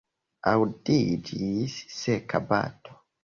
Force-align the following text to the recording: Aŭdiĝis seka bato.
Aŭdiĝis 0.51 1.77
seka 1.99 2.43
bato. 2.53 2.99